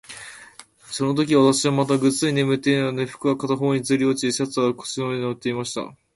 [0.91, 5.95] そのとき、私はまだぐっすり眠っていたので、服は片方にずり落ち、シャツは腰の上に載っていました。